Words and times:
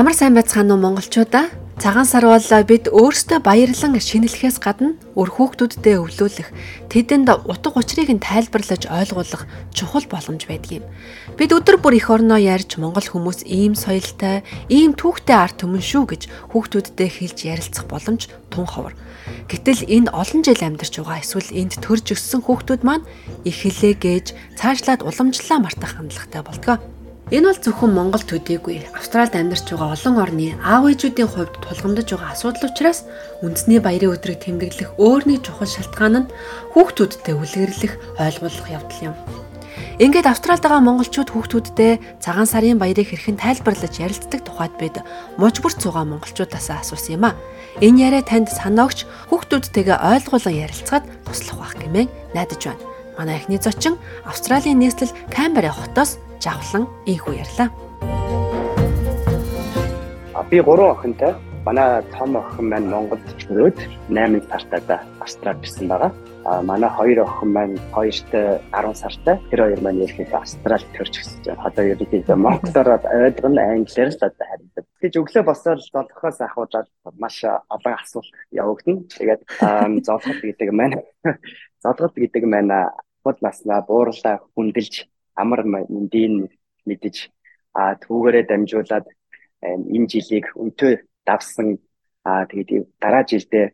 Амар 0.00 0.16
сайн 0.16 0.32
байцгаана 0.32 0.72
уу 0.72 0.80
монголчуудаа? 0.80 1.52
Цагаан 1.76 2.08
сар 2.08 2.24
бол 2.24 2.40
бид 2.64 2.88
өөрсдөө 2.88 3.44
баярлан 3.44 4.00
шинэлхээс 4.00 4.56
гадна 4.56 4.96
өр 5.12 5.28
хүүхдүүддээ 5.28 6.00
өвлүүлэх, 6.00 6.48
тэдэнд 6.88 7.28
утга 7.44 7.76
учирыг 7.76 8.08
нь 8.08 8.24
тайлбарлаж 8.24 8.88
ойлгуулах 8.88 9.44
чухал 9.76 10.08
боломж 10.08 10.48
байдаг 10.48 10.80
юм. 10.80 10.84
Бид 11.36 11.52
өдөр 11.52 11.76
бүр 11.84 12.00
эх 12.00 12.08
орноо 12.08 12.40
ярьж 12.40 12.80
монгол 12.80 13.04
хүмүүс 13.04 13.44
ийм 13.44 13.76
соёлтой, 13.76 14.40
ийм 14.72 14.96
түүхтэй 14.96 15.36
арт 15.36 15.60
түмэн 15.68 15.84
шүү 15.84 16.04
гэж 16.08 16.22
хүүхдүүддээ 16.48 17.08
хэлж 17.20 17.38
ярилцах 17.44 17.84
боломж 17.84 18.32
тун 18.48 18.64
ховор. 18.64 18.96
Гэтэл 19.52 19.84
энд 19.84 20.08
олон 20.16 20.40
жил 20.40 20.64
амьдарч 20.64 20.96
байгаа 20.96 21.20
эсвэл 21.20 21.52
энд 21.52 21.76
төрж 21.76 22.16
өссөн 22.16 22.40
хүүхдүүд 22.48 22.88
маань 22.88 23.04
их 23.44 23.68
хэлээ 23.68 24.00
гэж 24.00 24.26
цаашлаад 24.56 25.04
уламжлалаа 25.04 25.60
мартах 25.60 26.00
хандлагатай 26.00 26.40
болдгоо. 26.40 26.80
Энэ 27.30 27.46
бол 27.46 27.62
зөвхөн 27.62 27.94
Монгол 27.94 28.26
төдийгүй 28.26 28.90
Австралид 28.90 29.38
амьдарч 29.38 29.70
байгаа 29.70 29.94
олон 29.94 30.18
орны 30.18 30.58
аав 30.66 30.90
ээжүүдийн 30.90 31.30
хувьд 31.30 31.62
тулгамдж 31.62 32.10
байгаа 32.10 32.34
асуудал 32.34 32.66
учраас 32.66 33.06
үндэсний 33.46 33.78
баярын 33.78 34.18
өдрийг 34.18 34.42
тэмдэглэх 34.42 34.98
өөр 34.98 35.22
нэг 35.30 35.46
чухал 35.46 35.70
шалтгаан 35.70 36.26
нь 36.26 36.30
хүүхдүүдтэй 36.74 37.34
үлгэрлэх 37.38 38.18
ойлгуулах 38.18 38.66
явдал 38.74 39.14
юм. 39.14 39.16
Ингээд 40.02 40.26
Австралид 40.26 40.66
байгаа 40.66 40.82
монголчууд 40.82 41.30
хүүхдүүдтэй 41.30 42.02
цагаан 42.18 42.50
сарын 42.50 42.82
баярыг 42.82 43.06
хэрхэн 43.14 43.38
тайлбарлаж 43.38 43.94
ярилцдаг 43.94 44.42
тухайд 44.42 44.74
бид 44.82 44.98
мужбүр 45.38 45.70
цугаа 45.70 46.02
монголчуудаас 46.02 46.82
асуусан 46.82 47.14
юм 47.14 47.30
а. 47.30 47.38
Энэ 47.78 48.10
яриа 48.10 48.26
танд 48.26 48.50
санаагч 48.50 49.06
хүүхдүүдтэйгээ 49.30 50.02
ойлгуулан 50.02 50.58
ярилцахад 50.66 51.06
туслах 51.22 51.62
байх 51.62 51.74
гэмээр 51.78 52.08
найдаж 52.34 52.60
байна. 52.66 52.82
Манай 53.14 53.38
эхний 53.38 53.62
зочин 53.62 53.94
Австралийн 54.26 54.82
нийслэл 54.82 55.14
Камбера 55.30 55.70
хотоос 55.70 56.18
жавхлан 56.40 56.88
ийхүү 57.06 57.34
ярьлаа. 57.44 57.68
Би 60.50 60.58
3 60.58 60.90
охинтой. 60.90 61.34
Манай 61.64 62.02
том 62.16 62.36
охин 62.36 62.70
маань 62.72 62.88
Монголд 62.88 63.22
төрөөд 63.38 63.76
8 64.08 64.48
сартаа 64.48 64.80
да 64.88 64.96
Австралид 65.20 65.62
ирсэн 65.62 65.86
байгаа. 65.86 66.10
А 66.44 66.62
манай 66.62 66.90
хоёр 66.90 67.18
охин 67.22 67.52
маань 67.52 67.76
хоёрт 67.92 68.32
10 68.32 68.94
сартай. 68.96 69.36
Тэр 69.50 69.60
хоёр 69.60 69.80
маань 69.84 70.00
ерөнхийдөө 70.02 70.40
Австралид 70.40 70.90
төрж 70.96 71.14
өсөж 71.20 71.44
байна. 71.44 71.62
Одоо 71.68 71.84
ерөнхийдөө 71.92 72.36
Монголоор 72.36 72.88
ойлгон 72.96 73.58
англиар 73.60 74.08
л 74.08 74.24
одоо 74.26 74.46
харилцдаг. 74.50 74.84
Тэгж 75.00 75.14
өглөө 75.20 75.44
босоод 75.44 75.80
золгохоос 75.92 76.38
ахуулаад 76.40 76.88
маш 77.20 77.36
олон 77.44 77.94
асуулт 78.00 78.32
явагдана. 78.50 79.04
Тэгээд 79.12 79.42
золгот 80.08 80.40
гэдэг 80.40 80.68
маань 80.72 80.98
золгот 81.84 82.14
гэдэг 82.16 82.42
маань 82.48 82.72
бод 83.22 83.38
наснаа 83.44 83.84
буурлаа 83.86 84.40
хүндэлж 84.56 85.06
амар 85.42 85.62
мэндийн 85.64 86.34
мэдэж 86.88 87.16
а 87.74 87.94
түүгээрээ 88.02 88.44
дамжуулаад 88.46 89.06
энэ 89.94 90.10
жилийг 90.12 90.46
өнтөө 90.62 90.92
давсан 91.28 91.78
а 92.24 92.44
тэгээд 92.50 92.86
дараа 93.02 93.24
жилдээ 93.30 93.66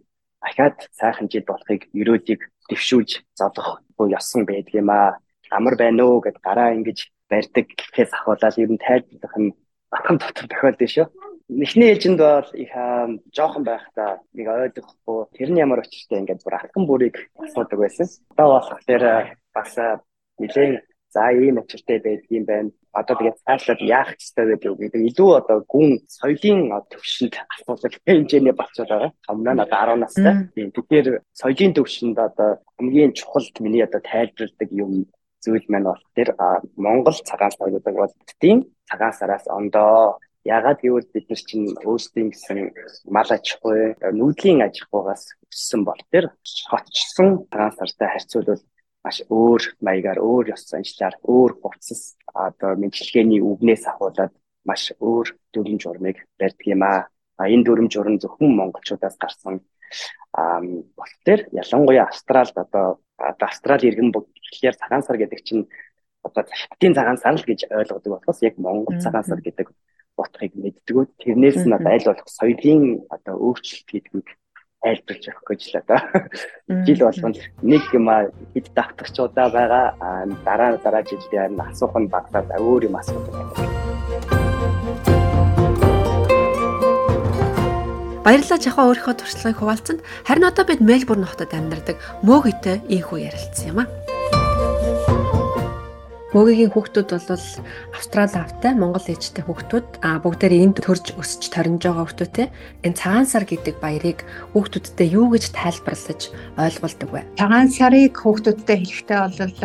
ахаад 0.46 0.76
сайхан 0.98 1.26
жил 1.32 1.44
болохыг 1.46 1.82
ерөөдийг 2.00 2.40
дэвшүүлж 2.68 3.10
зодох 3.38 3.82
буй 3.96 4.08
ёсон 4.18 4.42
байдгийм 4.46 4.90
а 4.90 5.18
амар 5.50 5.74
байна 5.76 6.02
уу 6.06 6.20
гэд 6.20 6.38
гараа 6.46 6.74
ингэж 6.76 6.98
барьдаг 7.30 7.66
гэхээс 7.78 8.12
ахуулаад 8.14 8.58
ер 8.62 8.70
нь 8.70 8.82
тайлбарлах 8.84 9.36
нь 9.42 9.54
батхан 9.90 10.16
дотор 10.18 10.46
тохиолдсон 10.50 10.90
шүү. 10.94 11.06
Эхний 11.66 11.90
ээлжинд 11.90 12.18
бол 12.18 12.48
их 12.54 12.72
жоохон 13.36 13.64
байхдаа 13.66 14.10
нэг 14.34 14.46
ойлгохгүй 14.50 15.18
тэр 15.36 15.50
нь 15.50 15.62
ямар 15.62 15.82
учиртай 15.82 16.18
ингээд 16.18 16.42
бүр 16.42 16.54
алхам 16.58 16.84
бүрийг 16.86 17.16
асуудаг 17.38 17.78
байсан. 17.78 18.06
Одоо 18.34 18.46
болохоор 18.58 19.04
бас 19.54 19.72
нэлээд 20.38 20.82
За 21.16 21.32
ийм 21.32 21.56
учиртай 21.56 21.98
байдаг 22.04 22.28
юм 22.28 22.44
байна. 22.44 22.70
Одоо 22.92 23.16
тэгээд 23.16 23.40
цаашлаад 23.46 23.80
яах 23.80 24.10
ёстой 24.20 24.44
гэдэг 24.52 24.68
үг 24.72 24.80
гэдэг 24.84 25.02
илүү 25.08 25.30
одоо 25.40 25.58
гүн 25.72 25.90
соёлын 26.12 26.60
төвшөнд 26.92 27.34
асуудал 27.56 27.96
хэмжээний 28.04 28.52
болчиход 28.52 28.90
байгаа. 28.92 29.12
Хамнаа 29.24 29.64
одоо 29.64 29.96
10 29.96 30.04
настай. 30.04 30.34
Тийм 30.52 30.68
тэгэхээр 30.76 31.08
соёлын 31.40 31.72
төвшөнд 31.72 32.16
одоо 32.20 32.50
хамгийн 32.76 33.16
чухал 33.16 33.48
миний 33.64 33.84
одоо 33.88 34.00
тайлбарладаг 34.04 34.68
юм 34.84 34.92
зүйл 35.40 35.66
маань 35.72 35.88
бол 35.88 36.02
тэр 36.16 36.28
Монгол 36.76 37.16
цагаан 37.28 37.52
соёлыг 37.56 37.96
бол 37.96 38.12
тийм 38.36 38.56
цагаан 38.84 39.14
сараас 39.16 39.44
ондоо 39.48 40.20
Ягаад 40.46 40.78
гэвэл 40.78 41.10
бид 41.10 41.26
нар 41.26 41.42
чинь 41.42 41.74
өөрсдийн 41.82 42.30
гэсэн 42.30 42.58
мал 43.10 43.26
аж 43.34 43.58
ахуй, 43.58 43.98
нүүдлийн 43.98 44.62
аж 44.62 44.78
ахуйгаас 44.78 45.34
өссөн 45.50 45.82
бол 45.82 45.98
тэр 46.14 46.30
хотчсон 46.70 47.50
цагаан 47.50 47.74
сартай 47.74 48.08
харьцуулбал 48.14 48.62
маш 49.06 49.22
өөр 49.30 49.62
маягаар 49.86 50.18
өөр 50.18 50.44
ёс 50.54 50.62
заншлаар 50.66 51.14
өөр 51.22 51.52
хувцас 51.62 52.18
одоо 52.34 52.74
мэдлэгээний 52.82 53.38
үгнээс 53.38 53.86
ахуулаад 53.86 54.34
маш 54.66 54.82
өөр 54.98 55.26
дүрм 55.54 55.78
журмыг 55.78 56.26
барьдаг 56.38 56.66
юм 56.74 56.82
аа. 56.82 57.06
А 57.38 57.46
энэ 57.46 57.64
дүрм 57.66 57.86
журм 57.86 58.18
зөвхөн 58.18 58.50
монголчуудаас 58.58 59.16
гарсан 59.22 59.62
аа 60.34 60.58
бол 60.98 61.12
тэр 61.26 61.46
ялангуяа 61.62 62.10
Австралид 62.10 62.56
одоо 62.58 62.98
Австрали 63.16 63.86
иргэн 63.86 64.10
гэхлээр 64.10 64.76
цагаан 64.82 65.02
сар 65.06 65.16
гэдэг 65.22 65.40
чинь 65.46 65.64
одоо 66.26 66.42
хятадын 66.42 66.96
цагаан 66.98 67.18
сар 67.22 67.34
л 67.38 67.46
гэж 67.46 67.60
ойлгодог 67.70 68.10
болохоос 68.12 68.40
яг 68.42 68.54
монгол 68.58 68.98
цагаан 68.98 69.24
сар 69.24 69.40
гэдэг 69.40 69.70
утгыг 70.18 70.52
мэддэг. 70.58 70.96
Тэрнээс 71.22 71.62
нь 71.62 71.76
одоо 71.78 71.92
аль 71.94 72.08
болох 72.08 72.28
соёлын 72.28 73.06
одоо 73.14 73.34
өөрчлөлт 73.38 73.86
гэдгийг 73.86 74.28
айлтгуулж 74.86 75.24
явах 75.26 75.44
гэж 75.50 75.60
л 75.66 75.80
одоо 75.82 76.00
жил 76.86 77.00
болгонд 77.02 77.36
нэг 77.62 77.84
юм 77.92 78.06
хэд 78.54 78.66
давтагчудаа 78.74 79.48
байгаа. 79.50 79.86
Дараа 80.46 80.78
дараа 80.78 81.02
жилдээ 81.02 81.50
асуух 81.58 81.94
нь 81.98 82.12
багтаад 82.12 82.48
өөр 82.54 82.86
юм 82.88 82.96
асуудаг 82.96 83.34
байна. 83.34 83.76
Баярлалаа 88.26 88.58
жахаа 88.58 88.90
өөрийнхөө 88.90 89.14
туршлагыг 89.22 89.58
хуваалцсанд. 89.62 90.00
Харин 90.26 90.50
одоо 90.50 90.66
бид 90.66 90.82
Мельбурн 90.82 91.30
хотод 91.30 91.54
амьдардаг 91.54 91.94
мөөгийтэй 92.26 92.82
ийхүү 92.90 93.22
ярилцсан 93.22 93.70
юм 93.70 93.78
аа. 93.86 94.05
Мөгийн 96.36 96.68
хүүхдүүд 96.68 97.10
бол 97.16 97.48
Австрали 97.96 98.36
автай, 98.36 98.76
Монгол 98.76 99.08
ээжтэй 99.08 99.40
хүүхдүүд 99.40 100.04
а 100.04 100.20
бүгдээр 100.20 100.68
энд 100.68 100.84
төрж 100.84 101.16
өсөж 101.16 101.48
торнж 101.48 101.80
байгаа 101.80 102.04
хүүхдүүдтэй 102.04 102.46
энэ 102.84 102.98
цагаан 103.00 103.24
сар 103.24 103.48
гэдэг 103.48 103.80
баярыг 103.80 104.20
хүүхдүүдтэй 104.52 105.16
юу 105.16 105.32
гэж 105.32 105.56
тайлбарлаж 105.56 106.20
ойлгуулдаг 106.60 107.08
вэ? 107.08 107.24
Цагаан 107.40 107.72
сарыг 107.72 108.20
хүүхдүүдтэй 108.20 108.76
хэлэхдээ 108.84 109.18
бол 109.32 109.56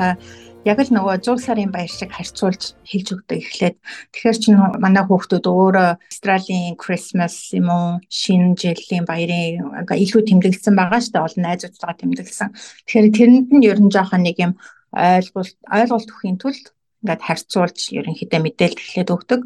яг 0.63 0.79
л 0.79 0.93
нөгөө 0.95 1.15
100 1.27 1.43
сарын 1.43 1.75
баяр 1.75 1.91
шиг 1.91 2.15
харьцуулж 2.15 2.79
хэлж 2.87 3.07
өгдөг 3.19 3.37
эхлээд 3.41 3.75
тэгэхээр 4.15 4.37
чинь 4.39 4.59
манай 4.79 5.03
хүүхдүүд 5.03 5.45
өөрөө 5.51 5.89
Австралийн 6.07 6.79
Christmas 6.79 7.51
юм 7.51 7.67
уу 7.67 7.99
шинэ 8.07 8.55
жилийн 8.55 9.03
баярын 9.03 9.83
илүү 9.91 10.21
тэмдэглэсэн 10.23 10.77
байгаа 10.79 11.03
шүү 11.03 11.13
дээ 11.17 11.25
олон 11.27 11.43
найзуудтайгаа 11.43 11.97
тэмдэглэсэн. 11.99 12.49
Тэгэхээр 12.87 13.07
тэрэнд 13.11 13.49
нь 13.59 13.65
ер 13.67 13.79
нь 13.81 13.91
жоохон 13.91 14.23
нэг 14.23 14.39
юм 14.39 14.53
ойлголт 14.91 15.55
ойлголт 15.71 16.07
өгөхийн 16.11 16.37
тулд 16.41 16.65
ингээд 17.01 17.21
харьцуулж 17.25 17.79
ерөнхийдөө 17.97 18.39
мэдээлэл 18.43 18.81
эхлээд 18.81 19.09
өгдөг. 19.15 19.41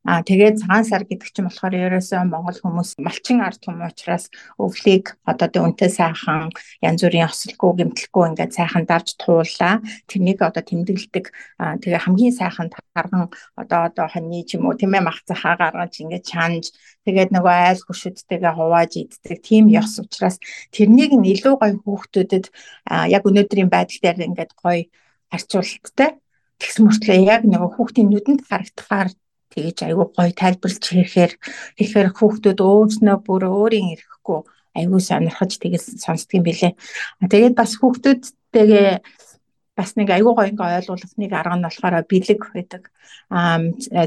Аа 0.00 0.24
тэгээд 0.24 0.64
цагаан 0.64 0.84
сар 0.88 1.04
гэдэг 1.04 1.28
чинь 1.28 1.44
болохоор 1.44 1.76
ерөөсөө 1.76 2.24
Монгол 2.24 2.56
хүмүүс 2.56 2.96
малчин 3.04 3.44
ард 3.44 3.60
түмэн 3.60 3.92
учраас 3.92 4.32
өвлийг 4.56 5.20
одоо 5.28 5.48
тэ 5.52 5.60
үнтэй 5.60 5.92
сайхан 5.92 6.48
янз 6.80 7.04
бүрийн 7.04 7.28
ослгүй 7.28 7.70
гэмтэлгүй 7.84 8.24
ингээд 8.32 8.56
сайхан 8.56 8.88
давж 8.88 9.20
туулаа. 9.20 9.84
Тэрнийг 10.08 10.40
одоо 10.40 10.64
тэмдэглэдэг. 10.64 11.24
Аа 11.60 11.76
тэгээ 11.76 12.00
хамгийн 12.00 12.32
сайхан 12.32 12.72
тарган 12.72 13.28
одоо 13.60 13.80
одоо 13.92 14.06
хоньны 14.08 14.40
ч 14.48 14.56
юм 14.56 14.72
уу 14.72 14.74
тийм 14.80 14.96
ээ 14.96 15.04
мах 15.04 15.20
цахаа 15.28 15.60
гаргаж 15.60 15.92
ингээд 16.00 16.24
чанж 16.24 16.72
тэгээд 17.04 17.30
нөгөө 17.36 17.54
айл 17.68 17.80
хөшөдтэйгээ 17.84 18.56
хувааж 18.56 18.92
иддэг 19.04 19.38
тийм 19.44 19.68
ёс 19.68 20.00
учраас 20.00 20.40
тэрнийг 20.72 21.12
нь 21.12 21.28
илүү 21.28 21.54
гоё 21.60 21.76
хүүхдүүдэд 21.84 22.46
яг 23.16 23.22
өнөөдрийн 23.28 23.68
байдал 23.68 24.00
дээр 24.00 24.32
ингээд 24.32 24.52
гоё 24.56 24.88
харьцуулттай 25.28 26.10
тэгс 26.60 26.76
мөртлөө 26.84 27.18
яг 27.34 27.42
нөгөө 27.44 27.70
хүүхдийн 27.76 28.08
нүдэнд 28.08 28.40
харагдахаар 28.48 29.08
тэгэж 29.52 29.78
айгүй 29.86 30.06
гоё 30.14 30.32
тайлбарлаж 30.40 30.84
хэлэхээр 30.86 31.32
тэгэхээр 31.78 32.08
хүүхдүүд 32.16 32.58
өөрснөө 32.62 33.16
бүр 33.26 33.42
өөрийн 33.50 33.92
ирэхгүй 33.94 34.40
айгүй 34.78 35.00
сонирхож 35.02 35.52
тэгээс 35.58 35.86
сонсдөг 36.04 36.38
юм 36.38 36.44
билэ. 36.46 36.78
Тэгээд 37.26 37.54
бас 37.58 37.74
хүүхдүүдтэйгээ 37.78 38.88
бас 39.80 39.96
нэг 39.96 40.10
аюу 40.12 40.36
гоё 40.36 40.52
ингээ 40.52 40.84
ойлгуулсаныг 40.84 41.32
арга 41.32 41.56
нь 41.56 41.64
болохоор 41.64 42.04
бэлэг 42.04 42.40
байдаг. 42.52 42.82
Аа 43.32 43.58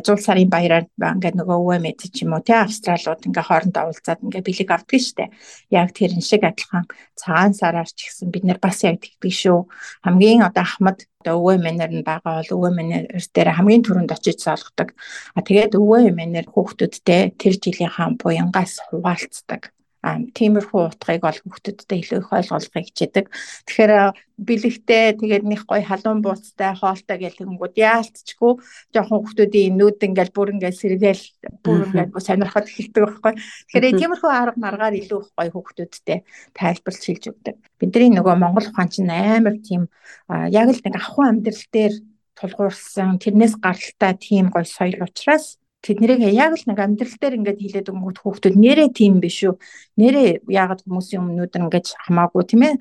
100 0.05 0.21
сарын 0.21 0.49
баяраар 0.53 0.85
ингээ 0.85 1.33
нөгөө 1.33 1.57
өвөө 1.57 1.79
мэд 1.81 1.99
ч 2.13 2.23
юм 2.23 2.37
уу 2.37 2.45
тий 2.45 2.53
австралууд 2.53 3.25
ингээ 3.25 3.47
хоорондоо 3.47 3.83
уулзаад 3.89 4.21
ингээ 4.21 4.43
бэлэг 4.45 4.69
авдаг 4.69 5.01
штэ. 5.01 5.33
Яг 5.73 5.89
тэрэн 5.97 6.21
шиг 6.21 6.45
адилхан 6.45 6.85
цагаан 7.17 7.53
сараар 7.57 7.89
ч 7.89 7.99
гэсэн 8.05 8.29
бид 8.29 8.43
нэр 8.45 8.59
бас 8.61 8.85
яг 8.85 9.01
тэгдэг 9.01 9.33
шүү. 9.33 9.59
Хамгийн 10.05 10.45
одоо 10.45 10.63
ахмад 10.63 11.07
одоо 11.23 11.39
өвөө 11.39 11.55
мэнэр 11.63 11.91
нь 11.95 12.03
байгаа 12.03 12.43
бол 12.43 12.51
өвөө 12.59 12.71
мэнэр 12.75 13.03
дээр 13.33 13.49
хамгийн 13.55 13.83
түрүүнд 13.87 14.11
очиж 14.11 14.43
солгодог. 14.43 14.91
А 15.33 15.39
тэгээд 15.39 15.79
өвөө 15.79 16.11
мэнэр 16.11 16.51
хүүхдүүдтэй 16.51 17.39
тэр 17.39 17.53
жилийн 17.63 17.91
хаан 17.95 18.19
буянгаас 18.19 18.83
хуваалцдаг 18.91 19.72
тиймэрхүү 20.03 20.81
утгыг 20.91 21.23
бол 21.23 21.39
хүүхдүүдтэй 21.39 21.99
илүү 22.03 22.19
их 22.19 22.33
ойлгуулахыг 22.35 22.85
хичээдэг. 22.91 23.25
Тэгэхээр 23.63 23.91
бэлэгтэй 24.35 25.15
тэгээд 25.15 25.43
нэг 25.47 25.63
гоё 25.63 25.79
халуун 25.79 26.19
бууцтай 26.19 26.75
хоолтой 26.75 27.17
гэлэнгүүд 27.23 27.75
яалтчгүй 27.79 28.51
жоохон 28.91 29.19
хүүхдүүдийн 29.23 29.79
нүүд 29.79 30.03
ингээл 30.03 30.35
бүр 30.35 30.51
ингээл 30.59 30.81
сэргээл 30.83 31.25
бүр 31.63 31.79
ингээл 31.87 32.19
сонирхоод 32.19 32.67
эхэлдэг 32.67 33.03
байхгүй. 33.07 33.33
Тэгэхээр 33.71 33.99
тиймэрхүү 34.03 34.31
арга 34.35 34.59
маргаар 34.59 34.95
илүү 34.99 35.19
их 35.23 35.31
гоё 35.39 35.51
хүүхдүүдтэй 35.55 36.19
тайлбарлаж 36.51 37.03
хэлж 37.07 37.23
өгдөг. 37.31 37.55
Бидний 37.79 38.11
нөгөө 38.11 38.35
Монгол 38.35 38.67
ухаан 38.67 38.91
чинь 38.91 39.07
амар 39.07 39.55
тийм 39.63 39.87
яг 40.27 40.67
л 40.67 40.83
нэг 40.83 40.95
ахуй 40.99 41.31
амьдрал 41.31 41.63
дээр 41.71 41.95
тулгуурсан 42.35 43.23
тэрнээс 43.23 43.55
гаралтай 43.55 44.13
тийм 44.19 44.51
гоё 44.51 44.67
соёл 44.67 45.07
учраас 45.07 45.62
тэднийг 45.83 46.23
яг 46.31 46.55
л 46.55 46.63
нэг 46.63 46.79
амьдрал 46.79 47.15
дээр 47.19 47.37
ингээд 47.43 47.59
хилээд 47.59 47.91
өнгөт 47.91 48.17
хүүхдүүд 48.23 48.55
нэрээ 48.55 48.89
тийм 48.95 49.19
биш 49.19 49.43
үү? 49.43 49.59
Нэрээ 49.99 50.47
ягаад 50.47 50.87
хүмүүсийн 50.87 51.19
өмнөд 51.19 51.59
ингээд 51.59 51.87
хамаагүй 52.07 52.43
тийм 52.47 52.63
ээ? 52.63 52.73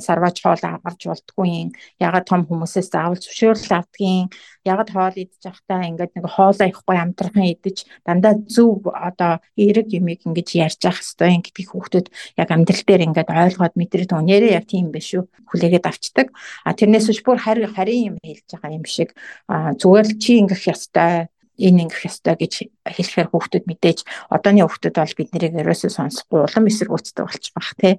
Сарваач 0.00 0.40
хоол 0.40 0.64
агарч 0.64 1.00
болтгүй 1.04 1.46
юм. 1.52 1.70
Ягаад 2.00 2.24
том 2.24 2.48
хүмүүсээс 2.48 2.88
заавал 2.88 3.20
зөвшөөрөл 3.20 3.76
авдгийн 3.76 4.32
ягаад 4.64 4.88
хоол 4.88 5.16
идэж 5.20 5.42
явахдаа 5.44 5.84
ингээд 5.84 6.12
нэг 6.16 6.24
хоолоо 6.26 6.66
ихгүй 6.72 6.96
амтрахын 6.96 7.44
идэж? 7.52 7.76
Дандаа 8.08 8.34
зөв 8.48 8.88
одоо 8.88 9.44
эерэг 9.54 9.92
юмыг 9.92 10.24
ингээд 10.24 10.48
ярьж 10.56 10.80
явах 10.80 11.04
хэрэгтэй 11.04 11.36
гэдгийг 11.44 11.70
хүүхдүүд 11.70 12.06
яг 12.40 12.48
амьдрал 12.50 12.84
дээр 12.88 13.06
ингээд 13.06 13.30
ойлгоод 13.30 13.74
мэдрээд 13.76 14.10
нэрээ 14.16 14.56
яг 14.56 14.64
тийм 14.64 14.90
биш 14.90 15.12
үү? 15.14 15.28
Хүлээгээд 15.52 15.86
авчдаг. 15.86 16.32
А 16.64 16.72
тэрнээс 16.72 17.06
биш 17.12 17.20
бүр 17.20 17.38
харин 17.38 17.70
харин 17.70 18.16
юм 18.16 18.16
хэлж 18.24 18.48
байгаа 18.48 18.72
юм 18.74 18.86
шиг. 18.88 19.14
Зүгээр 19.46 20.06
л 20.08 20.18
чи 20.18 20.40
ингэх 20.40 20.66
ёстой 20.72 21.30
энэ 21.58 21.88
ингэх 21.88 22.06
ёстой 22.08 22.36
гэж 22.36 22.52
хэлэхээр 22.84 23.28
хүүхдүүд 23.32 23.64
мэдээж 23.66 23.98
одооны 24.30 24.62
хүүхдүүд 24.64 24.96
бол 24.96 25.18
бид 25.18 25.30
нэрийг 25.32 25.54
ерөөсөө 25.60 25.90
сонсохгүй 25.90 26.40
улам 26.44 26.68
эсэргүүцдэг 26.68 27.24
болчих 27.24 27.52
бах 27.56 27.72
тий. 27.80 27.94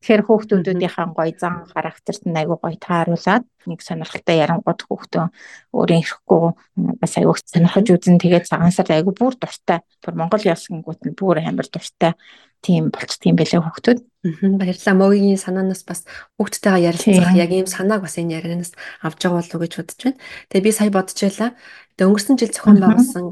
Тэгэхээр 0.00 0.22
хүүхдүүдийнхээ 0.26 1.08
гоё 1.12 1.34
зан 1.36 1.66
характерт 1.68 2.22
нь 2.24 2.38
айгүй 2.38 2.56
гоё 2.56 2.78
тааруулаад 2.78 3.44
нэг 3.68 3.80
сонирхолтой 3.84 4.36
ярангууд 4.40 4.80
хүүхдөө 4.86 5.24
өөрийн 5.76 6.02
ирэхгүй 6.06 6.42
бас 7.02 7.12
айгүй 7.18 7.36
сонирхож 7.44 7.86
үзэн 7.92 8.16
тэгээд 8.22 8.48
цагаан 8.48 8.72
сар 8.72 8.88
айгүй 8.88 9.12
бүр 9.12 9.36
дуртай. 9.36 9.84
Бүр 10.00 10.14
Монгол 10.16 10.40
ясгингууд 10.40 11.00
нь 11.04 11.16
бүр 11.18 11.44
амар 11.44 11.68
дуртай 11.68 12.16
тийм 12.60 12.92
болчт 12.92 13.24
юм 13.24 13.36
бэлээ 13.36 13.60
хүүхдүүд. 13.60 13.98
Баярлалаа. 14.60 14.94
Могийн 15.00 15.40
санаанаас 15.40 15.82
бас 15.88 16.04
хүүхдтэйгээ 16.36 16.86
ярилцах 16.92 17.32
яг 17.32 17.50
ийм 17.56 17.64
санааг 17.64 18.04
бас 18.04 18.20
энэ 18.20 18.36
ярианаас 18.36 18.76
авч 19.00 19.20
байгаа 19.24 19.40
болов 19.40 19.54
уу 19.56 19.64
гэж 19.64 19.72
бодож 19.80 20.00
байна. 20.04 20.20
Тэгээ 20.52 20.66
би 20.68 20.72
сая 20.76 20.92
бодож 20.92 21.18
байлаа. 21.24 21.50
Тэгээ 22.00 22.16
өнгөрсөн 22.16 22.40
жил 22.40 22.48
зохион 22.48 22.80
байгуулсан 22.80 23.26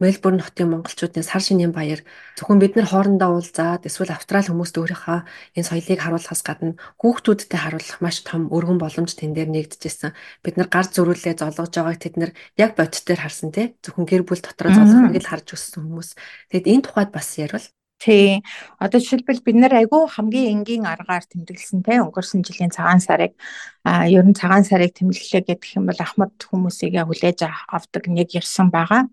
Мельбурн 0.00 0.40
хотын 0.40 0.72
монголчуудын 0.72 1.28
сар 1.28 1.44
шинийн 1.44 1.76
баяр 1.76 2.00
зөвхөн 2.40 2.56
бид 2.56 2.72
нар 2.72 2.88
хоорондоо 2.88 3.36
уулзаад 3.36 3.84
эсвэл 3.84 4.16
австрал 4.16 4.48
хүмүүст 4.48 4.80
өөрийнхөө 4.80 5.28
энэ 5.60 5.68
соёлыг 5.68 6.00
харуулахаас 6.00 6.40
гадна 6.40 6.72
хүүхдүүдтэй 7.04 7.60
харуулах 7.60 8.00
маш 8.00 8.24
том 8.24 8.48
өргөн 8.48 8.80
боломж 8.80 9.12
тэн 9.12 9.36
дээр 9.36 9.52
нэгдэжсэн. 9.52 10.16
Бид 10.40 10.56
нар 10.56 10.72
гар 10.72 10.88
зөрүүлээ 10.88 11.36
золгож 11.36 11.76
байгааг 11.76 12.00
тэд 12.00 12.16
нар 12.16 12.32
яг 12.56 12.80
бодит 12.80 13.04
дээр 13.04 13.20
харсан 13.20 13.52
тий. 13.52 13.76
Зөвхөн 13.84 14.08
гэр 14.08 14.24
бүл 14.24 14.40
дотроо 14.40 14.72
золгохыг 14.72 15.20
л 15.20 15.28
харж 15.28 15.46
өссөн 15.52 15.84
хүмүүс. 15.84 16.16
Тэгэд 16.48 16.70
энэ 16.72 16.84
тухайд 16.88 17.10
бас 17.12 17.28
ярил. 17.36 17.68
Тий. 18.04 18.44
Одоо 18.84 19.00
жишээлбэл 19.00 19.40
бид 19.40 19.56
нэр 19.56 19.80
айгүй 19.80 20.04
хамгийн 20.12 20.60
энгийн 20.60 20.84
аргаар 20.84 21.24
тэмдэглэсэн 21.24 21.80
те 21.80 22.04
өнгөрсөн 22.04 22.44
жилийн 22.44 22.68
цагаан 22.68 23.00
сарыг 23.00 23.32
а 23.80 24.04
ер 24.04 24.28
нь 24.28 24.36
цагаан 24.36 24.60
сарыг 24.68 24.92
тэмдэглэлээ 24.92 25.42
гэх 25.48 25.80
юм 25.80 25.88
бол 25.88 25.96
ахмад 25.96 26.36
хүмүүсийг 26.36 27.00
хүлээж 27.00 27.48
авдаг 27.48 28.04
нэг 28.12 28.28
ирсэн 28.36 28.68
байгаа. 28.68 29.08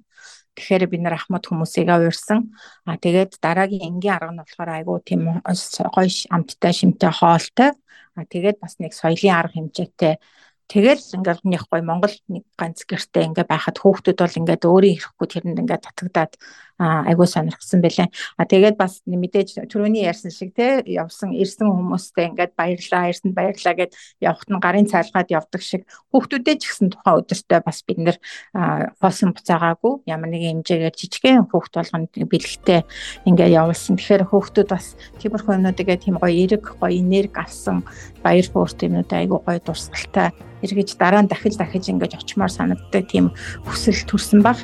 Тэгэхээр 0.60 0.92
бид 0.92 1.02
нэр 1.08 1.16
ахмад 1.16 1.48
хүмүүсийг 1.48 1.88
уурсан. 1.88 2.52
А 2.84 3.00
тэгээд 3.00 3.40
дараагийн 3.40 3.96
энгийн 3.96 4.16
арга 4.20 4.36
нь 4.36 4.42
болохоор 4.44 4.70
айгүй 4.76 4.98
тийм 5.08 5.40
гоё 5.40 6.12
амттай 6.36 6.74
шимтэй 6.76 7.12
хоолтой. 7.16 7.72
А 8.20 8.28
тэгээд 8.28 8.60
бас 8.60 8.76
нэг 8.84 8.92
соёлын 8.92 9.40
арга 9.40 9.56
хэмжээтэй 9.56 10.20
Тэгэл 10.72 11.04
ингээл 11.20 11.44
нэг 11.52 11.68
гоё 11.68 11.84
Монгол 11.84 12.16
нэг 12.32 12.48
ганц 12.56 12.88
гэртээ 12.88 13.28
ингээ 13.28 13.44
байхад 13.44 13.76
хүүхдүүд 13.76 14.20
бол 14.24 14.40
ингээд 14.40 14.64
өөрийн 14.64 14.96
ирэхгүй 15.04 15.28
тэрэнд 15.28 15.62
ингээ 15.68 15.80
татагдаад 15.84 16.40
айгуу 16.82 17.30
сонирхсан 17.30 17.82
байлаа. 17.82 18.10
А 18.38 18.50
тэгээд 18.50 18.76
бас 18.76 19.06
мэдээж 19.06 19.70
түрүүний 19.70 20.10
ярьсан 20.10 20.34
шиг 20.34 20.58
те 20.58 20.82
явсан 20.90 21.30
ирсэн 21.38 21.70
хүмүүстэй 21.70 22.34
ингээд 22.34 22.58
баярлаа, 22.58 23.14
ирсэнд 23.14 23.38
баярлаа 23.38 23.74
гэд 23.78 23.94
явхад 24.18 24.50
нь 24.50 24.58
гарын 24.58 24.90
цайлгаад 24.90 25.30
явдаг 25.30 25.62
шиг 25.62 25.86
хүүхдүүдээ 26.10 26.56
ч 26.58 26.64
гэсэн 26.74 26.90
тухайн 26.90 27.22
өдөртөө 27.22 27.60
бас 27.62 27.78
бид 27.86 28.00
нэр 28.02 28.18
хоосон 28.98 29.38
буцаагаагүй 29.38 29.94
ямар 30.10 30.30
нэгэн 30.34 30.66
хэмжээгээр 30.66 30.96
жижигхэн 30.98 31.46
хүүхд 31.54 31.74
болгонд 31.78 32.10
бэлгтэй 32.18 32.82
ингээд 33.30 33.56
явуулсан. 33.62 33.96
Тэгэхээр 34.02 34.26
хүүхдүүд 34.26 34.70
бас 34.74 34.98
тиймэрхүү 35.22 35.54
юмнуудыг 35.62 35.90
тийм 36.02 36.18
гоё 36.18 36.34
эрэг, 36.34 36.66
гоё 36.82 36.94
энерги 36.98 37.38
авсан 37.38 37.86
баяр 38.26 38.48
хөөрт 38.50 38.82
юмнууд 38.90 39.12
айгуу 39.14 39.40
гоё 39.46 39.60
дурсгалтай 39.62 40.34
эргэж 40.62 40.98
дараа 40.98 41.22
нь 41.22 41.30
дахиж 41.30 41.58
дахиж 41.58 41.90
ингэж 41.90 42.18
очимоор 42.22 42.52
санагддаг 42.54 43.04
тийм 43.10 43.34
хүсэл 43.66 44.06
төрсэн 44.06 44.42
баг. 44.46 44.58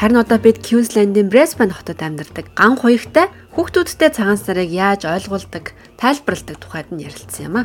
Харин 0.00 0.16
одоо 0.16 0.38
бид 0.40 0.64
Queensland-ийн 0.64 1.28
Brisbane 1.28 1.76
хотод 1.76 2.00
амьдардаг 2.00 2.48
ган 2.56 2.80
хуягтай 2.80 3.28
хүүхдүүдтэй 3.52 4.08
цагаан 4.08 4.40
сарыг 4.40 4.72
яаж 4.72 5.04
ойлгуулдаг, 5.04 5.76
тайлбарладаг 6.00 6.56
тухайд 6.56 6.88
нь 6.88 7.04
ярилцсан 7.04 7.44
юм 7.44 7.56
а. 7.60 7.62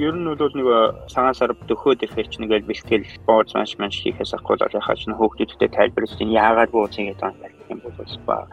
Ер 0.00 0.16
нь 0.16 0.24
бол 0.24 0.56
нэг 0.56 0.68
цагаан 1.12 1.36
сар 1.36 1.52
дөхөөд 1.52 2.08
ихээр 2.08 2.28
ч 2.32 2.40
нэгэл 2.40 2.64
бэлтгэл 2.64 3.04
бооз 3.28 3.52
маш 3.52 3.76
маш 3.76 4.00
хийхээс 4.00 4.32
ахгүйл 4.32 4.64
яхаж 4.64 5.04
нь 5.04 5.18
хүүхдүүдтэй 5.20 5.68
тайлбарлаж 5.76 6.16
чинь 6.16 6.32
яагаад 6.32 6.72
бууцын 6.72 7.12
гэдэг 7.12 7.36
юм 7.68 7.84
бол 7.84 8.16
ба 8.24 8.48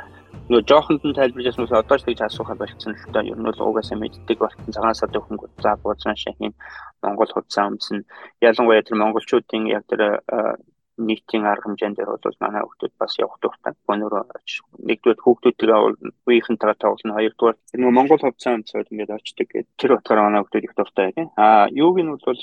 нөгөө 0.51 0.67
жоохонд 0.67 1.07
нь 1.07 1.15
тайлбарж 1.15 1.55
яснаас 1.55 1.71
одоо 1.71 1.95
ч 1.95 2.03
тэгж 2.03 2.19
асуухаа 2.27 2.59
болчихсон 2.59 2.99
л 2.99 3.15
та 3.15 3.23
ер 3.23 3.39
нь 3.39 3.47
бол 3.47 3.63
угаасаа 3.63 3.95
мэддэг 3.95 4.43
болтон 4.43 4.75
цагаан 4.75 4.91
сар 4.91 5.07
дөхөнгүүд 5.07 5.55
за 5.55 5.79
бууцан 5.79 6.19
шахин 6.19 6.51
Монгол 6.99 7.31
худсаа 7.31 7.71
өмсөн 7.71 8.03
ялангуяа 8.43 8.83
тэр 8.83 8.99
монголчуудын 8.99 9.71
яг 9.71 9.87
тэр 9.87 10.19
нийтийн 11.09 11.45
арга 11.45 11.67
хэмжээнд 11.67 11.97
дээр 11.97 12.09
бол 12.15 12.37
манай 12.39 12.61
хүүхдүүд 12.63 12.93
бас 12.99 13.13
явах 13.19 13.39
дуртай. 13.41 13.73
Өнөөрөө 13.91 14.23
нэгдүгээр 14.87 15.19
хүүхдүүдтэйгээ 15.23 15.79
үеийнхэнтэйгээ 16.27 16.77
тоглоно. 16.81 17.17
Хоёрдугаар 17.17 17.57
нөгөө 17.77 17.97
Монгол 17.97 18.21
хувьцаа 18.23 18.53
өмцөд 18.57 18.91
ингээд 18.91 19.15
очдөг 19.17 19.47
гэдэг 19.51 19.75
тэр 19.79 19.91
утгаараа 19.97 20.25
манай 20.27 20.41
хүүхдүүд 20.41 20.67
их 20.67 20.75
дуртай 20.77 21.11
тийм. 21.13 21.29
Аа 21.37 21.67
юуг 21.71 21.97
нь 22.01 22.11
бол 22.11 22.41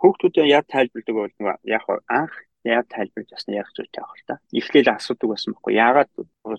хүүхдүүдээ 0.00 0.46
яг 0.50 0.64
тайлбардаг 0.72 1.14
бол 1.14 1.34
нөгөө 1.38 1.56
яг 1.70 1.84
анх 2.10 2.34
яг 2.64 2.86
тайлбарж 2.94 3.28
ясна 3.34 3.58
яг 3.58 3.68
зүйл 3.74 3.90
таах 3.90 4.14
л 4.14 4.26
та. 4.26 4.34
Эхлээл 4.54 4.94
асуудаг 4.94 5.28
байсан 5.30 5.54
байхгүй. 5.54 5.74
Яагаад 5.78 6.10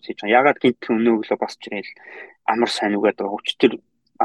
хийж 0.04 0.20
байгаа? 0.20 0.36
Яагаад 0.38 0.60
гинт 0.64 0.84
өнөө 0.92 1.14
өглөө 1.24 1.40
босч 1.40 1.62
ирээл 1.68 1.92
амар 2.52 2.72
сайн 2.72 2.98
үгээд 3.00 3.20
байгаа. 3.20 3.40
Өчтөр 3.40 3.74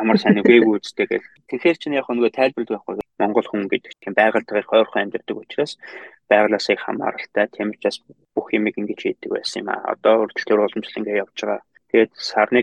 амар 0.01 0.19
сайн 0.19 0.41
үгээгүй 0.41 0.79
үстэй 0.79 1.07
гэл. 1.11 1.29
Тэгэхээр 1.51 1.79
чинь 1.79 1.99
яг 1.99 2.07
нөгөө 2.09 2.33
тайлбардаг 2.35 2.75
байхгүй. 2.79 2.97
Монгол 3.19 3.47
хүн 3.51 3.67
гэдэг 3.67 3.93
тийм 3.99 4.15
байгальтайгаар 4.15 4.67
хойрхон 4.71 5.03
амьдардаг 5.03 5.37
учраас 5.37 5.73
байгалаас 6.31 6.67
их 6.71 6.81
хамааралтай. 6.83 7.47
Тийм 7.51 7.75
учраас 7.75 7.99
бүх 8.35 8.49
юмыг 8.55 8.79
ингэж 8.79 9.01
хийдэг 9.03 9.31
байсан 9.35 9.67
юм 9.67 9.69
аа. 9.75 9.95
Одоо 9.95 10.15
үргэлжлэл 10.27 10.63
уламжлал 10.63 10.99
ингэ 11.03 11.21
явж 11.23 11.39
байгаа. 11.43 11.61
Тэгээд 11.89 12.13
сарны 12.15 12.61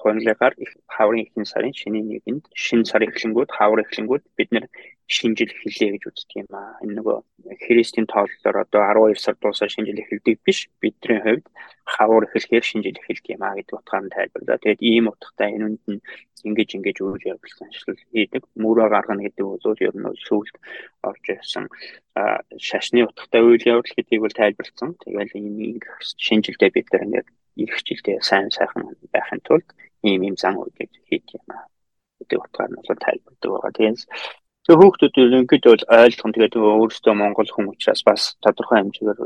хонлыгаар 0.00 0.54
их 0.64 0.70
хаврын 0.88 1.28
ихэнх 1.28 1.48
сарын 1.52 1.76
шиний 1.76 2.02
нэгэнд 2.02 2.44
шинэ 2.56 2.88
сар 2.88 3.04
эхлэнгүүд 3.04 3.50
хавар 3.52 3.84
эхлэнгүүд 3.84 4.24
бид 4.36 4.48
нэр 4.52 4.64
шинжил 5.06 5.50
эхэллээ 5.54 5.90
гэж 5.94 6.02
үздэг 6.10 6.36
юм 6.42 6.50
аа. 6.50 6.78
Энэ 6.82 6.98
нөгөө 6.98 7.16
христийн 7.62 8.06
тооллоор 8.10 8.56
одоо 8.66 8.82
12 9.14 9.22
сар 9.22 9.36
дуусаар 9.38 9.70
шинжил 9.70 10.02
эхэлдэг 10.02 10.42
биш. 10.42 10.66
Бидний 10.82 11.20
хувьд 11.22 11.46
хавар 11.86 12.26
эхлэхээр 12.26 12.64
шинжил 12.66 12.98
эхэлдэг 12.98 13.34
юм 13.38 13.42
аа 13.46 13.54
гэдэг 13.54 13.78
утгаар 13.78 14.04
нь 14.04 14.14
тайлбарлаа. 14.14 14.58
Тэгээд 14.58 14.82
ийм 14.82 15.04
утгатай 15.06 15.48
энэ 15.54 15.66
үнд 15.66 15.82
нь 15.86 16.00
ингэж 16.48 16.70
ингэж 16.76 16.96
үйл 17.06 17.28
явдлын 17.32 17.70
хийдэг. 18.10 18.42
Мөрөө 18.62 18.88
гаргана 18.90 19.22
гэдэг 19.22 19.44
бол 19.46 19.84
ер 19.86 19.94
нь 19.94 20.06
сүүлд 20.26 20.54
орж 21.06 21.24
ирсэн 21.30 21.66
шашны 22.58 23.06
утгатай 23.06 23.42
үйл 23.46 23.62
явдал 23.62 23.94
гэдгийг 23.94 24.22
бол 24.22 24.34
тайлбарлсан. 24.34 24.90
Тэгэл 25.02 25.38
энэ 25.38 25.86
шинжилгээ 26.18 26.70
бид 26.74 26.88
нар 26.90 27.06
ингээд 27.06 27.28
ирэх 27.62 27.78
жилдээ 27.86 28.18
сайн 28.26 28.50
сайхан 28.50 28.82
байхын 29.14 29.40
тулд 29.46 29.68
ийм 30.02 30.22
ийм 30.26 30.36
зан 30.42 30.54
үйлийг 30.58 30.90
хийх 31.08 31.26
юм 31.38 31.46
аа. 31.54 31.66
гэдэг 32.18 32.38
утгаар 32.42 32.70
нь 32.70 32.76
бол 32.76 33.04
тайлбардаг 33.04 33.50
байгаа. 33.52 33.72
Тэгэхээр 33.76 33.96
тэр 34.66 34.82
хүүхдүүд 34.82 35.14
ерөнхийдөө 35.14 35.72
бол 35.78 35.86
ойлгох 36.02 36.26
нь 36.26 36.34
тэгээд 36.34 36.54
өөрөөсөө 36.58 37.14
монгол 37.14 37.50
хүн 37.54 37.70
учраас 37.70 38.02
бас 38.02 38.34
тодорхой 38.42 38.82
хэмжээгээр 38.82 39.20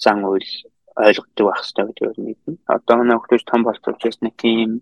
зан 0.00 0.18
үйл 0.24 0.48
ойлгодог 0.96 1.44
байх 1.44 1.60
хэрэгтэй 1.60 1.84
гэдэг 1.92 2.16
нь 2.16 2.26
мэднэ. 2.32 2.56
Одоо 2.72 2.94
манай 2.96 3.16
хүүхдүүд 3.20 3.44
том 3.44 3.60
болчихсон 3.68 3.94
учраас 4.00 4.18
нэг 4.24 4.34
тийм 4.40 4.80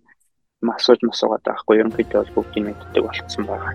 масууж 0.63 1.01
масуугаад 1.03 1.43
байхгүй 1.43 1.75
ерөнхийдөө 1.83 2.19
бол 2.23 2.35
бүгдийг 2.39 2.65
мэддэг 2.71 3.03
болцсон 3.03 3.45
байгаа. 3.51 3.75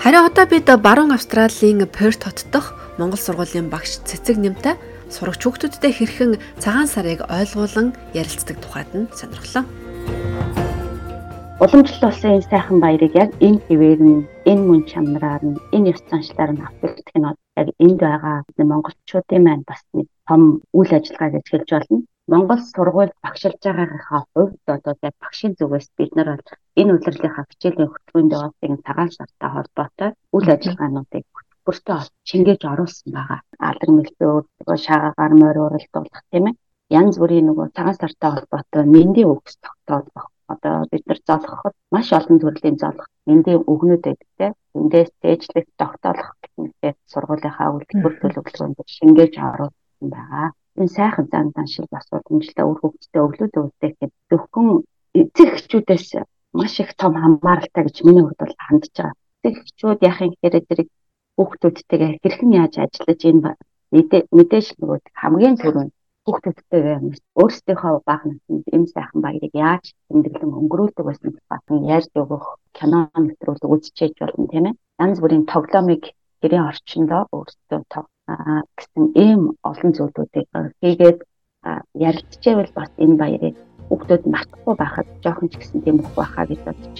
Харин 0.00 0.24
одоо 0.24 0.46
бид 0.48 0.68
баруун 0.80 1.12
Австралийн 1.12 1.84
Перт 1.92 2.24
хот 2.24 2.48
дох 2.48 2.72
Монгол 2.96 3.20
сургуулийн 3.20 3.68
багш 3.68 4.00
цэцэг 4.08 4.40
нэмтэй 4.40 4.80
сурагч 5.12 5.44
хүүхдүүдтэй 5.44 5.92
хэрхэн 5.92 6.32
цагаан 6.56 6.88
сарыг 6.88 7.20
ойлгуулан 7.28 7.92
ярилцдаг 8.16 8.56
тухайд 8.64 8.88
нь 8.96 9.12
сонирхлоо. 9.12 9.68
Уламжлалт 11.62 12.02
болсон 12.06 12.30
энэ 12.34 12.48
сайхан 12.50 12.78
баярыг 12.84 13.14
яг 13.24 13.30
энэ 13.46 13.62
хэвээр 13.66 14.00
нь, 14.10 14.26
энэ 14.50 14.62
мөн 14.68 14.82
чанараар 14.90 15.42
нь, 15.50 15.58
энэ 15.74 15.90
ёс 15.92 16.02
заншлаар 16.10 16.52
нь 16.54 16.64
авчирдах 16.66 17.16
нь 17.18 17.28
яг 17.60 17.68
энд 17.84 17.98
байгаа 18.06 18.36
монголчуудын 18.70 19.42
маань 19.44 19.64
бас 19.70 19.82
нэг 19.96 20.06
том 20.28 20.42
үйл 20.78 20.92
ажиллагааг 20.98 21.34
эхэлж 21.40 21.70
болно. 21.74 21.98
Монгол 22.30 22.62
сургууль 22.62 23.12
багшилж 23.24 23.60
байгаагийнхаа 23.64 24.22
хувьд 24.32 24.66
одоо 24.76 24.94
яг 25.08 25.14
багшийн 25.22 25.52
зүгээс 25.58 25.88
бид 25.98 26.12
нар 26.14 26.28
бол 26.32 26.48
энэ 26.80 26.94
удирлынхаа 26.96 27.44
хичээлийн 27.50 27.90
хөтөлбөрөнд 27.90 28.34
явуулсан 28.36 28.78
цагаан 28.86 29.10
сартай 29.18 29.50
холбоотой 29.54 30.10
үйл 30.34 30.48
ажиллагаануудыг 30.54 31.24
бүртээ 31.66 32.00
шингээж 32.30 32.62
оруулсан 32.72 33.10
байгаа. 33.16 33.40
Алдар 33.68 33.90
мэлбээ 33.96 34.78
шаагаар 34.86 35.34
морь 35.42 35.60
уралдуулах 35.66 36.22
тийм 36.30 36.44
ээ. 36.50 36.58
Янз 37.00 37.14
бүрийн 37.18 37.46
нөгөө 37.50 37.66
цагаан 37.76 37.98
сартай 37.98 38.30
холбоотой 38.32 38.82
мэндийн 38.94 39.30
үгс 39.34 39.54
тогтоолох 39.64 40.26
одоо 40.52 40.74
бид 40.90 41.04
нар 41.06 41.20
золгоход 41.28 41.74
маш 41.94 42.08
олон 42.18 42.38
төрлийн 42.40 42.76
золгох 42.82 43.08
мэндийн 43.28 43.62
өгнүүд 43.72 44.02
байдаг. 44.08 44.52
Эндээс 44.78 45.10
дээжлэх 45.22 45.66
тогтоолох 45.80 46.30
гэх 46.82 46.96
сургуулийнхаа 47.12 47.68
үлдбэр 47.76 48.14
төлөвлөгөөнд 48.20 48.78
шингээж 48.96 49.34
оруулсан 49.48 50.08
байгаа. 50.14 50.48
Энэ 50.78 50.94
сайхан 50.96 51.26
зан 51.32 51.46
заншил 51.54 51.88
бас 51.94 52.06
уламжлалтай 52.12 52.64
үр 52.70 52.78
хөвгтөд 52.80 53.22
өглөөд 53.24 53.54
гэдэг 53.82 54.10
зөвхөн 54.30 54.68
эцэг 55.20 55.48
эхчүүдээс 55.56 56.08
маш 56.58 56.74
их 56.82 56.90
том 57.00 57.12
хамааралтай 57.22 57.82
гэж 57.84 57.96
миний 58.06 58.24
хувьд 58.24 58.40
бол 58.42 58.56
хандж 58.66 58.94
байгаа. 58.96 59.14
Эцэг 59.44 59.54
эхчүүд 59.62 60.00
яахын 60.08 60.30
гэхээр 60.32 60.56
зэрэг 60.68 60.88
хүүхдүүдтэйгээ 61.36 62.12
хэрхэн 62.22 62.52
яаж 62.62 62.74
ажиллаж 62.82 63.20
энэ 63.30 63.52
мэдээж 64.36 64.66
нөгөө 64.78 64.98
хамгийн 65.20 65.56
түрүүнд 65.62 65.92
хүүхдүүдтэйгээ 66.28 66.98
өөрсдийнхөө 67.40 67.94
баг 68.04 68.20
наснд 68.28 68.64
эм 68.76 68.84
сайхан 68.92 69.20
баярыг 69.24 69.54
яаж 69.56 69.84
тэмдэглэн 70.12 70.52
өнгөрүүлдэг 70.60 71.04
байсан 71.08 71.32
батан 71.48 71.88
ярьж 71.96 72.12
өгөх 72.20 72.44
кино 72.76 73.08
нэвтрүүлэг 73.16 73.72
үзчихэж 73.72 74.14
болно 74.20 74.46
тийм 74.52 74.64
ээ. 74.68 74.78
Янз 75.00 75.16
бүрийн 75.24 75.48
тоглоомыг 75.48 76.04
гэрийн 76.42 76.68
орчиндөө 76.68 77.22
өөрсдөө 77.32 77.80
тог 77.88 78.06
гэсэн 78.76 79.04
ийм 79.24 79.42
олон 79.70 79.90
зүйлүүдийг 79.96 80.48
хийгээд 80.84 81.18
ярилцчихвэл 81.96 82.76
бас 82.76 82.90
энэ 83.00 83.16
баярыг 83.22 83.56
хүүхдүүд 83.88 84.22
мартахгүй 84.28 84.74
байхад 84.76 85.08
жоохон 85.24 85.48
ч 85.48 85.54
гэсэн 85.56 85.80
тийм 85.80 85.96
их 86.04 86.12
байхаа 86.12 86.44
гэж 86.44 86.60
бодож 86.68 86.98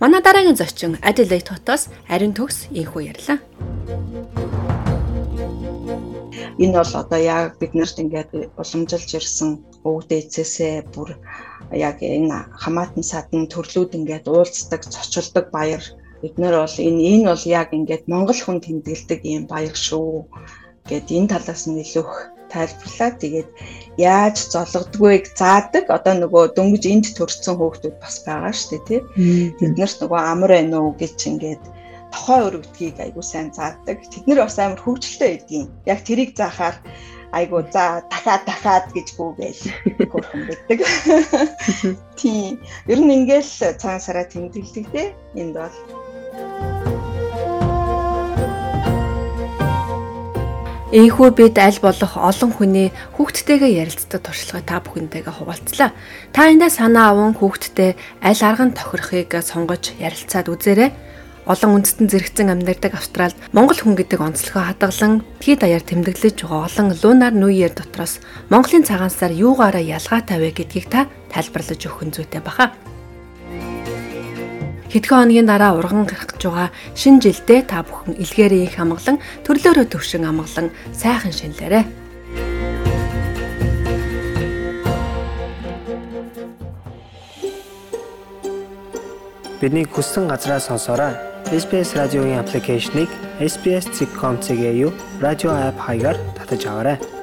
Манай 0.00 0.22
дараагийн 0.24 0.56
зочин 0.56 0.92
Adelaide 1.08 1.50
хотоос 1.52 1.82
Ариун 2.14 2.32
төгс 2.32 2.58
инхүү 2.80 3.02
ярьлаа. 3.12 3.38
Энэ 6.62 6.74
бол 6.80 6.92
одоо 7.02 7.20
яг 7.20 7.60
биднэрт 7.60 7.96
ингээд 8.04 8.30
уламжилж 8.60 9.10
ирсэн 9.18 9.50
өвд 9.84 10.08
эцээсээ 10.20 10.88
бүр 10.94 11.20
яг 11.88 11.96
энэ 12.00 12.32
хамаатан 12.62 13.04
садан 13.04 13.44
төрлүүд 13.52 13.92
ингээд 13.98 14.24
уулздаг, 14.32 14.80
цочилдог 14.88 15.46
баяр 15.52 15.84
бид 16.22 16.34
нар 16.40 16.56
бол 16.64 16.76
энэ 16.88 17.00
энэ 17.12 17.26
бол 17.32 17.44
яг 17.60 17.68
ингээд 17.76 18.04
монгол 18.12 18.40
хүн 18.42 18.58
тэмдэглэдэг 18.64 19.20
ийм 19.28 19.44
баяр 19.52 19.76
шүү 19.76 20.24
гэд 20.88 21.06
энэ 21.16 21.30
талаас 21.32 21.62
нь 21.68 21.80
илүү 21.84 22.39
их 22.50 22.54
тайлбарлаа. 22.54 23.10
Тэгээд 23.14 23.48
яаж 23.96 24.36
зологдгүйг 24.50 25.24
заадаг 25.38 25.86
одоо 25.90 26.14
нөгөө 26.18 26.44
дөнгөж 26.56 26.84
энд 26.90 27.06
төрсэн 27.14 27.54
хүүхдүүд 27.56 27.96
бас 28.02 28.16
байгаа 28.26 28.52
шүү 28.52 28.70
дээ 28.70 28.82
тий. 28.88 29.00
Бид 29.58 29.74
нарт 29.78 29.98
нөгөө 30.02 30.20
амар 30.20 30.52
байна 30.54 30.76
уу 30.82 30.92
гэж 30.98 31.18
ингээд 31.30 31.64
тохой 32.10 32.40
өргөдгийг 32.50 32.96
айгуу 32.98 33.22
сайн 33.22 33.54
заадаг. 33.54 33.98
Тэд 34.10 34.24
нэр 34.26 34.42
бас 34.42 34.58
амар 34.58 34.80
хөвгчлээ 34.82 35.30
байдгийн. 35.30 35.66
Яг 35.86 36.00
тэрийг 36.02 36.34
заахаар 36.34 36.76
айгуу 37.32 37.62
за 37.70 38.02
дахиад 38.10 38.42
дахиад 38.46 38.86
гэж 38.90 39.08
гүгээл 39.14 39.62
хөрхөн 40.10 40.42
байдаг. 40.50 40.78
Тийм. 42.18 42.58
Ер 42.90 42.98
нь 42.98 43.14
ингээл 43.14 43.78
цагаан 43.78 44.02
сараа 44.02 44.26
тэмдэглэдэг 44.26 44.86
тий. 44.90 45.08
Энд 45.38 45.54
бол 45.54 45.76
Ийхүү 50.90 51.30
бид 51.38 51.54
аль 51.62 51.78
болох 51.78 52.18
олон 52.18 52.50
хүний 52.50 52.90
хүүхдтэйгээ 53.14 53.78
ярилцдаг 53.78 54.26
туршлагыг 54.26 54.66
та 54.66 54.82
бүхэнтэйгээ 54.82 55.34
хуваалцлаа. 55.38 55.94
Та 56.34 56.50
эндээ 56.50 56.66
санаа 56.66 57.14
аван 57.14 57.38
хүүхдтэй 57.38 57.94
аль 58.18 58.42
арган 58.42 58.74
тохирохыг 58.74 59.30
сонгож 59.38 59.94
ярилцаад 60.02 60.50
үзээрэй. 60.50 60.90
Олон 61.46 61.78
үндэстэн 61.78 62.10
зэрэгцэн 62.10 62.50
амьдардаг 62.50 62.98
Австралид 62.98 63.38
Монгол 63.54 63.78
хүн 63.78 63.94
гэдэг 63.94 64.18
онцлогоо 64.18 64.66
хадгалан 64.66 65.22
тгий 65.38 65.54
даяар 65.54 65.86
тэмдэглэж 65.86 66.42
байгаа 66.42 66.66
олон 66.66 66.88
лунар 66.98 67.34
нүүер 67.38 67.70
дотроос 67.70 68.18
Монголын 68.50 68.82
цагаан 68.82 69.14
сар 69.14 69.30
юугаараа 69.30 69.86
ялгаатай 69.86 70.42
вэ 70.42 70.58
гэдгийг 70.58 70.90
та 70.90 71.06
тайлбарлаж 71.30 71.86
өгөх 71.86 72.02
нь 72.02 72.14
зүйтэй 72.18 72.42
баха. 72.42 72.74
Хэдхэн 74.90 75.30
хоногийн 75.30 75.46
дараа 75.46 75.78
урган 75.78 76.02
гэж 76.02 76.42
байгаа 76.42 76.74
шинэ 76.98 77.22
жилдээ 77.22 77.60
та 77.70 77.86
бүхэн 77.86 78.18
илгээрээ 78.18 78.66
их 78.66 78.74
амгалан 78.74 79.22
төрлөөрөө 79.46 79.86
төвшин 79.86 80.26
амгалан 80.26 80.74
сайхан 80.90 81.30
шинэлээрэ. 81.30 81.86
Бидний 89.62 89.86
хүссэн 89.86 90.26
газраа 90.26 90.58
сонсоорой. 90.58 91.14
SBS 91.54 91.94
радиогийн 91.94 92.42
аппликейшнийг 92.42 93.10
SBS.com.cg 93.38 94.90
радио 95.22 95.50
апп 95.54 95.78
хаягаар 95.86 96.18
татаж 96.34 96.66
аваарай. 96.66 97.19